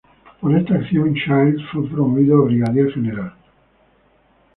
[0.39, 3.33] Por esta acción Childs fue promovido a brigadier general.